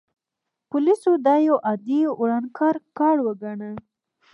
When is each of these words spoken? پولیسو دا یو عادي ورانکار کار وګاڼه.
پولیسو 0.69 1.11
دا 1.27 1.35
یو 1.47 1.55
عادي 1.67 2.01
ورانکار 2.21 2.75
کار 2.99 3.17
وګاڼه. 3.25 3.71